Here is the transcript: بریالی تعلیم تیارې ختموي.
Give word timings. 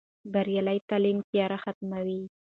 بریالی 0.33 0.79
تعلیم 0.89 1.17
تیارې 1.29 1.57
ختموي. 1.63 2.21